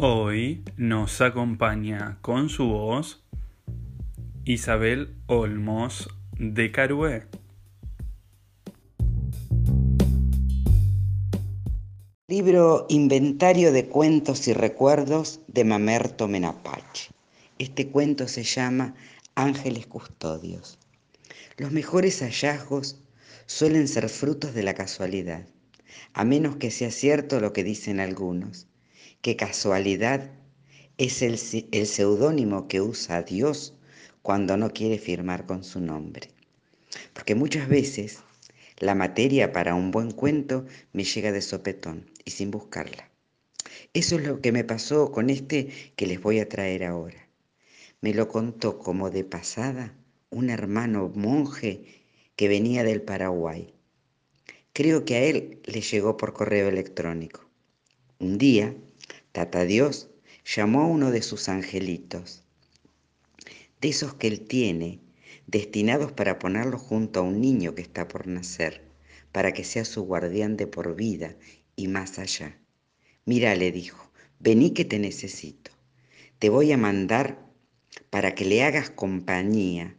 Hoy 0.00 0.62
nos 0.76 1.20
acompaña 1.20 2.18
con 2.20 2.50
su 2.50 2.68
voz 2.68 3.24
Isabel 4.44 5.16
Olmos 5.26 6.08
de 6.38 6.70
Carué. 6.70 7.26
Libro 12.28 12.86
Inventario 12.88 13.72
de 13.72 13.88
Cuentos 13.88 14.46
y 14.46 14.52
Recuerdos 14.52 15.40
de 15.48 15.64
Mamerto 15.64 16.28
Menapache. 16.28 17.10
Este 17.58 17.88
cuento 17.88 18.28
se 18.28 18.44
llama 18.44 18.94
Ángeles 19.34 19.88
Custodios. 19.88 20.78
Los 21.56 21.72
mejores 21.72 22.20
hallazgos 22.20 23.02
suelen 23.46 23.88
ser 23.88 24.08
frutos 24.08 24.54
de 24.54 24.62
la 24.62 24.74
casualidad, 24.74 25.44
a 26.12 26.22
menos 26.22 26.54
que 26.54 26.70
sea 26.70 26.92
cierto 26.92 27.40
lo 27.40 27.52
que 27.52 27.64
dicen 27.64 27.98
algunos 27.98 28.67
que 29.20 29.36
casualidad 29.36 30.30
es 30.96 31.22
el, 31.22 31.38
seudónimo 31.38 32.68
que 32.68 32.80
usa 32.80 33.22
Dios 33.22 33.74
cuando 34.22 34.56
no 34.56 34.70
quiere 34.70 34.98
firmar 34.98 35.46
con 35.46 35.64
su 35.64 35.80
nombre. 35.80 36.30
Porque 37.12 37.34
muchas 37.34 37.68
veces 37.68 38.18
la 38.78 38.94
materia 38.94 39.52
para 39.52 39.74
un 39.74 39.90
buen 39.90 40.10
cuento 40.10 40.66
me 40.92 41.04
llega 41.04 41.32
de 41.32 41.42
sopetón 41.42 42.10
y 42.24 42.32
sin 42.32 42.50
buscarla. 42.50 43.10
Eso 43.92 44.16
es 44.16 44.26
lo 44.26 44.40
que 44.40 44.52
me 44.52 44.64
pasó 44.64 45.12
con 45.12 45.30
este 45.30 45.68
que 45.96 46.06
les 46.06 46.20
voy 46.20 46.40
a 46.40 46.48
traer 46.48 46.84
ahora. 46.84 47.28
Me 48.00 48.14
lo 48.14 48.28
contó 48.28 48.78
como 48.78 49.10
de 49.10 49.24
pasada 49.24 49.94
un 50.30 50.50
hermano 50.50 51.10
monje 51.14 51.84
que 52.36 52.48
venía 52.48 52.84
del 52.84 53.02
Paraguay. 53.02 53.74
Creo 54.72 55.04
que 55.04 55.16
a 55.16 55.22
él 55.22 55.60
le 55.64 55.80
llegó 55.80 56.16
por 56.16 56.32
correo 56.32 56.68
electrónico. 56.68 57.48
Un 58.20 58.38
día, 58.38 58.74
Tata 59.32 59.64
Dios 59.64 60.08
llamó 60.44 60.80
a 60.82 60.86
uno 60.86 61.10
de 61.10 61.20
sus 61.22 61.48
angelitos, 61.50 62.42
de 63.80 63.88
esos 63.88 64.14
que 64.14 64.26
él 64.26 64.40
tiene, 64.40 65.00
destinados 65.46 66.12
para 66.12 66.38
ponerlo 66.38 66.78
junto 66.78 67.20
a 67.20 67.22
un 67.22 67.40
niño 67.40 67.74
que 67.74 67.82
está 67.82 68.08
por 68.08 68.26
nacer, 68.26 68.82
para 69.30 69.52
que 69.52 69.64
sea 69.64 69.84
su 69.84 70.02
guardián 70.04 70.56
de 70.56 70.66
por 70.66 70.96
vida 70.96 71.36
y 71.76 71.88
más 71.88 72.18
allá. 72.18 72.58
Mira, 73.26 73.54
le 73.54 73.70
dijo, 73.70 74.10
vení 74.40 74.70
que 74.70 74.86
te 74.86 74.98
necesito. 74.98 75.70
Te 76.38 76.48
voy 76.48 76.72
a 76.72 76.78
mandar 76.78 77.46
para 78.10 78.34
que 78.34 78.46
le 78.46 78.62
hagas 78.62 78.90
compañía 78.90 79.94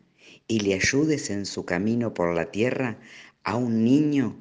y 0.48 0.62
le 0.62 0.74
ayudes 0.74 1.30
en 1.30 1.46
su 1.46 1.66
camino 1.66 2.16
por 2.16 2.34
la 2.34 2.50
tierra 2.52 3.00
a 3.44 3.56
un 3.56 3.86
niño 3.86 4.36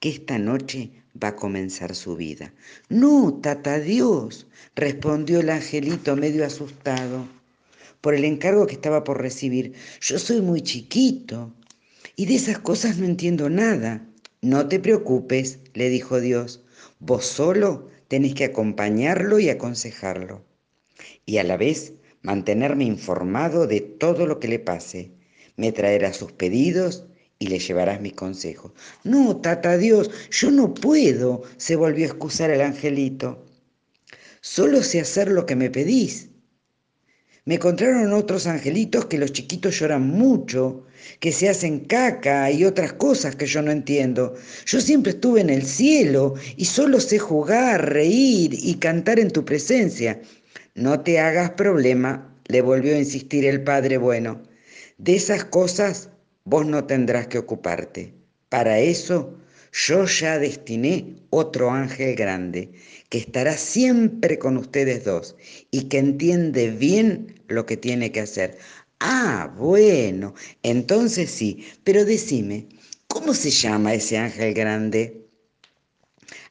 que 0.00 0.10
esta 0.10 0.38
noche 0.38 0.90
va 1.22 1.28
a 1.28 1.36
comenzar 1.36 1.94
su 1.94 2.16
vida. 2.16 2.52
No, 2.88 3.40
tata 3.42 3.80
Dios, 3.80 4.46
respondió 4.74 5.40
el 5.40 5.50
angelito 5.50 6.16
medio 6.16 6.44
asustado 6.44 7.26
por 8.00 8.14
el 8.14 8.24
encargo 8.24 8.66
que 8.66 8.74
estaba 8.74 9.04
por 9.04 9.20
recibir. 9.20 9.74
Yo 10.00 10.18
soy 10.18 10.40
muy 10.40 10.62
chiquito 10.62 11.52
y 12.16 12.26
de 12.26 12.36
esas 12.36 12.58
cosas 12.58 12.98
no 12.98 13.06
entiendo 13.06 13.50
nada. 13.50 14.06
No 14.40 14.68
te 14.68 14.78
preocupes, 14.78 15.58
le 15.74 15.88
dijo 15.88 16.20
Dios, 16.20 16.62
vos 17.00 17.26
solo 17.26 17.88
tenés 18.06 18.34
que 18.34 18.44
acompañarlo 18.44 19.38
y 19.40 19.50
aconsejarlo. 19.50 20.44
Y 21.26 21.38
a 21.38 21.44
la 21.44 21.56
vez 21.56 21.94
mantenerme 22.22 22.84
informado 22.84 23.66
de 23.66 23.80
todo 23.80 24.26
lo 24.26 24.38
que 24.38 24.48
le 24.48 24.58
pase. 24.58 25.10
Me 25.56 25.72
traerá 25.72 26.12
sus 26.12 26.32
pedidos 26.32 27.04
y 27.38 27.46
le 27.46 27.58
llevarás 27.58 28.00
mis 28.00 28.14
consejos. 28.14 28.72
No, 29.04 29.36
tata 29.36 29.76
Dios, 29.76 30.10
yo 30.30 30.50
no 30.50 30.74
puedo, 30.74 31.42
se 31.56 31.76
volvió 31.76 32.04
a 32.04 32.08
excusar 32.08 32.50
el 32.50 32.60
angelito. 32.60 33.44
Solo 34.40 34.82
sé 34.82 35.00
hacer 35.00 35.30
lo 35.30 35.46
que 35.46 35.56
me 35.56 35.70
pedís. 35.70 36.28
Me 37.44 37.54
encontraron 37.54 38.12
otros 38.12 38.46
angelitos 38.46 39.06
que 39.06 39.16
los 39.16 39.32
chiquitos 39.32 39.78
lloran 39.78 40.06
mucho, 40.06 40.84
que 41.18 41.32
se 41.32 41.48
hacen 41.48 41.80
caca 41.80 42.50
y 42.50 42.64
otras 42.64 42.92
cosas 42.92 43.36
que 43.36 43.46
yo 43.46 43.62
no 43.62 43.70
entiendo. 43.70 44.34
Yo 44.66 44.80
siempre 44.80 45.12
estuve 45.12 45.40
en 45.40 45.48
el 45.48 45.64
cielo 45.64 46.34
y 46.56 46.66
solo 46.66 47.00
sé 47.00 47.18
jugar, 47.18 47.90
reír 47.90 48.50
y 48.52 48.74
cantar 48.74 49.18
en 49.18 49.30
tu 49.30 49.46
presencia. 49.46 50.20
No 50.74 51.00
te 51.00 51.20
hagas 51.20 51.52
problema, 51.52 52.36
le 52.48 52.60
volvió 52.60 52.94
a 52.94 52.98
insistir 52.98 53.46
el 53.46 53.64
Padre 53.64 53.96
Bueno. 53.96 54.42
De 54.98 55.16
esas 55.16 55.44
cosas 55.44 56.10
vos 56.48 56.64
no 56.66 56.84
tendrás 56.84 57.26
que 57.26 57.38
ocuparte. 57.38 58.14
Para 58.48 58.78
eso 58.78 59.36
yo 59.72 60.06
ya 60.06 60.38
destiné 60.38 61.16
otro 61.28 61.70
ángel 61.70 62.16
grande, 62.16 62.72
que 63.10 63.18
estará 63.18 63.56
siempre 63.56 64.38
con 64.38 64.56
ustedes 64.56 65.04
dos 65.04 65.36
y 65.70 65.88
que 65.88 65.98
entiende 65.98 66.70
bien 66.70 67.42
lo 67.48 67.66
que 67.66 67.76
tiene 67.76 68.12
que 68.12 68.20
hacer. 68.20 68.58
Ah, 68.98 69.54
bueno, 69.58 70.34
entonces 70.62 71.30
sí, 71.30 71.66
pero 71.84 72.06
decime, 72.06 72.66
¿cómo 73.06 73.34
se 73.34 73.50
llama 73.50 73.92
ese 73.92 74.16
ángel 74.16 74.54
grande? 74.54 75.26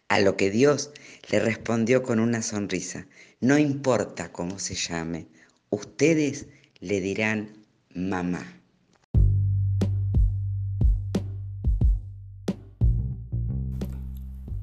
A 0.09 0.19
lo 0.19 0.37
que 0.37 0.51
Dios 0.51 0.91
le 1.29 1.39
respondió 1.39 2.03
con 2.03 2.19
una 2.19 2.43
sonrisa, 2.43 3.07
no 3.41 3.57
importa 3.57 4.31
cómo 4.31 4.59
se 4.59 4.75
llame, 4.75 5.27
ustedes 5.71 6.45
le 6.79 7.01
dirán 7.01 7.65
mamá. 7.93 8.56